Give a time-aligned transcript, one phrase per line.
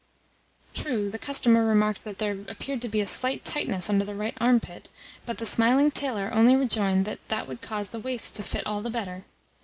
[0.73, 4.35] True, the customer remarked that there appeared to be a slight tightness under the right
[4.41, 4.89] armpit,
[5.27, 8.81] but the smiling tailor only rejoined that that would cause the waist to fit all
[8.81, 9.25] the better.